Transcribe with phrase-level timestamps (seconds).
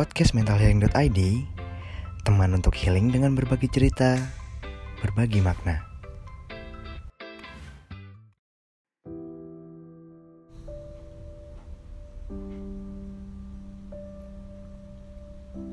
[0.00, 1.20] podcast mentalhealing.id
[2.24, 4.16] Teman untuk healing dengan berbagi cerita,
[5.04, 5.84] berbagi makna.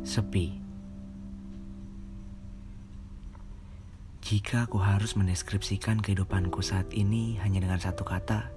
[0.04, 0.60] Sepi.
[4.28, 8.52] Jika aku harus mendeskripsikan kehidupanku saat ini hanya dengan satu kata,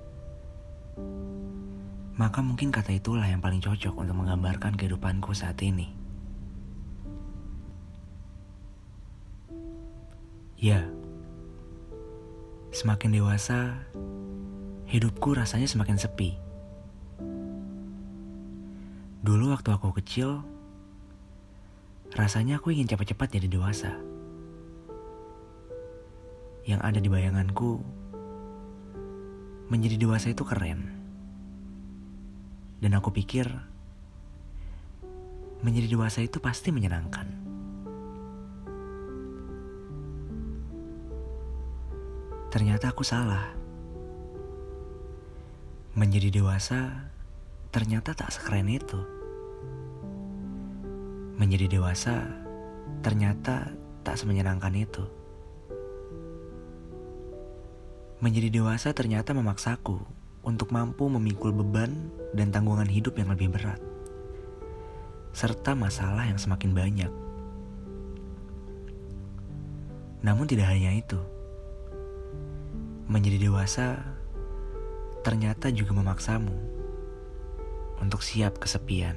[2.21, 5.89] maka mungkin kata itulah yang paling cocok untuk menggambarkan kehidupanku saat ini.
[10.61, 10.84] Ya,
[12.77, 13.73] semakin dewasa,
[14.84, 16.37] hidupku rasanya semakin sepi.
[19.25, 20.45] Dulu waktu aku kecil,
[22.12, 23.97] rasanya aku ingin cepat-cepat jadi dewasa.
[26.69, 27.80] Yang ada di bayanganku,
[29.73, 30.99] menjadi dewasa itu keren
[32.80, 33.47] dan aku pikir
[35.61, 37.29] menjadi dewasa itu pasti menyenangkan.
[42.50, 43.53] Ternyata aku salah.
[45.95, 47.06] Menjadi dewasa
[47.70, 48.98] ternyata tak sekeren itu.
[51.37, 52.27] Menjadi dewasa
[53.05, 53.70] ternyata
[54.03, 55.05] tak semenyenangkan itu.
[58.25, 63.80] Menjadi dewasa ternyata memaksaku untuk mampu memikul beban dan tanggungan hidup yang lebih berat,
[65.36, 67.12] serta masalah yang semakin banyak.
[70.20, 71.20] Namun, tidak hanya itu,
[73.08, 74.00] menjadi dewasa
[75.20, 76.54] ternyata juga memaksamu
[78.00, 79.16] untuk siap kesepian.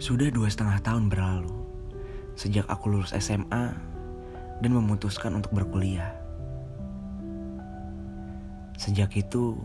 [0.00, 1.52] Sudah dua setengah tahun berlalu
[2.32, 3.76] sejak aku lulus SMA
[4.60, 6.12] dan memutuskan untuk berkuliah.
[8.76, 9.56] Sejak itu,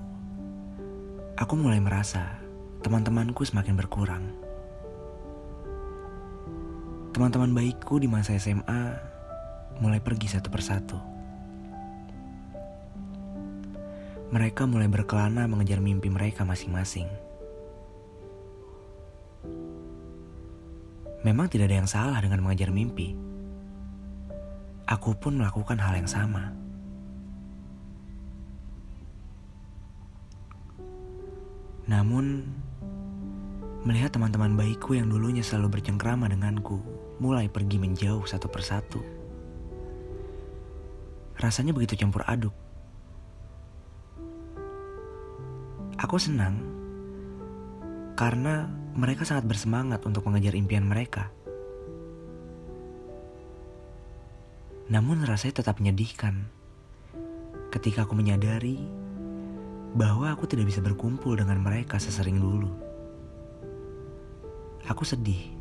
[1.35, 2.39] aku mulai merasa
[2.83, 4.23] teman-temanku semakin berkurang.
[7.15, 8.91] Teman-teman baikku di masa SMA
[9.79, 10.99] mulai pergi satu persatu.
[14.35, 17.07] Mereka mulai berkelana mengejar mimpi mereka masing-masing.
[21.23, 23.34] Memang tidak ada yang salah dengan mengejar mimpi
[24.85, 26.53] aku pun melakukan hal yang sama.
[31.85, 32.41] Namun,
[33.85, 36.81] melihat teman-teman baikku yang dulunya selalu bercengkrama denganku
[37.21, 39.01] mulai pergi menjauh satu persatu.
[41.37, 42.53] Rasanya begitu campur aduk.
[46.01, 46.59] Aku senang
[48.17, 51.29] karena mereka sangat bersemangat untuk mengejar impian mereka.
[54.85, 56.45] Namun rasanya tetap menyedihkan
[57.73, 58.77] ketika aku menyadari
[59.97, 62.69] bahwa aku tidak bisa berkumpul dengan mereka sesering dulu.
[64.85, 65.55] Aku sedih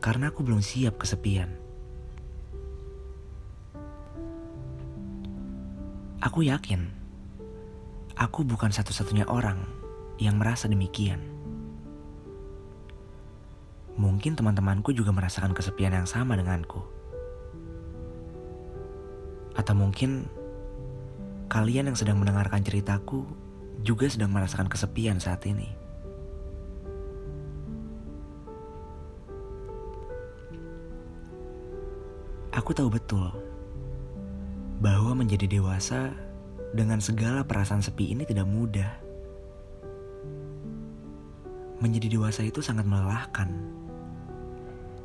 [0.00, 1.52] karena aku belum siap kesepian.
[6.24, 6.88] Aku yakin
[8.18, 9.62] aku bukan satu-satunya orang
[10.18, 11.22] yang merasa demikian.
[13.98, 16.97] Mungkin teman-temanku juga merasakan kesepian yang sama denganku.
[19.68, 20.24] Atau mungkin
[21.52, 23.28] kalian yang sedang mendengarkan ceritaku
[23.84, 25.68] juga sedang merasakan kesepian saat ini.
[32.56, 33.28] Aku tahu betul
[34.80, 36.16] bahwa menjadi dewasa
[36.72, 38.88] dengan segala perasaan sepi ini tidak mudah.
[41.84, 43.52] Menjadi dewasa itu sangat melelahkan,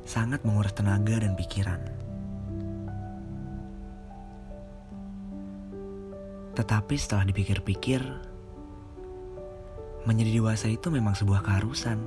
[0.07, 2.12] sangat menguras tenaga dan pikiran.
[6.53, 8.02] Tetapi setelah dipikir-pikir,
[10.03, 12.00] menjadi dewasa itu memang sebuah keharusan.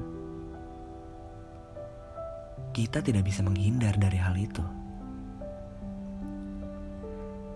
[2.77, 4.65] Kita tidak bisa menghindar dari hal itu.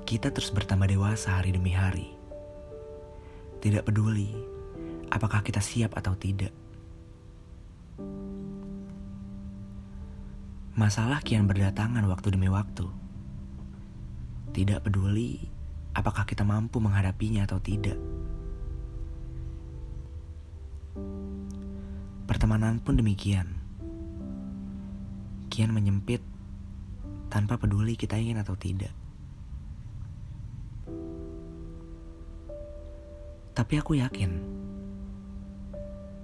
[0.08, 2.10] Kita terus bertambah dewasa hari demi hari.
[3.60, 4.32] Tidak peduli
[5.12, 6.50] apakah kita siap atau tidak.
[10.74, 12.88] Masalah kian berdatangan waktu demi waktu.
[14.50, 15.59] Tidak peduli
[15.94, 17.98] apakah kita mampu menghadapinya atau tidak.
[22.30, 23.58] Pertemanan pun demikian.
[25.50, 26.22] Kian menyempit
[27.26, 28.94] tanpa peduli kita ingin atau tidak.
[33.50, 34.40] Tapi aku yakin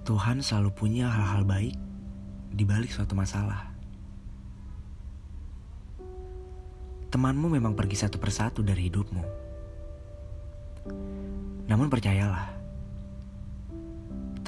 [0.07, 1.75] Tuhan selalu punya hal-hal baik
[2.55, 3.75] di balik suatu masalah.
[7.11, 9.46] Temanmu memang pergi satu persatu dari hidupmu
[11.67, 12.47] namun percayalah,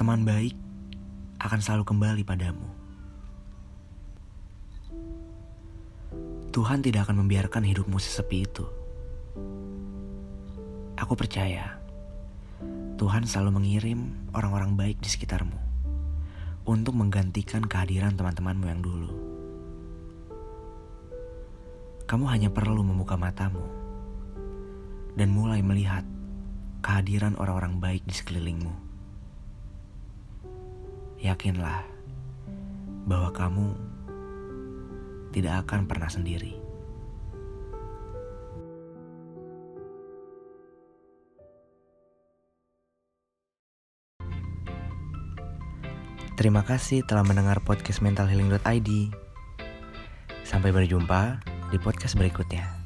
[0.00, 0.56] teman baik
[1.40, 2.68] akan selalu kembali padamu.
[6.50, 8.66] Tuhan tidak akan membiarkan hidupmu sesepi itu.
[10.98, 11.80] Aku percaya
[13.00, 15.56] Tuhan selalu mengirim orang-orang baik di sekitarmu
[16.68, 19.10] untuk menggantikan kehadiran teman-temanmu yang dulu.
[22.04, 23.64] Kamu hanya perlu membuka matamu
[25.16, 26.04] dan mulai melihat
[26.80, 28.72] kehadiran orang-orang baik di sekelilingmu.
[31.20, 31.84] Yakinlah
[33.04, 33.66] bahwa kamu
[35.30, 36.56] tidak akan pernah sendiri.
[46.40, 49.12] Terima kasih telah mendengar podcast mentalhealing.id.
[50.40, 52.79] Sampai berjumpa di podcast berikutnya.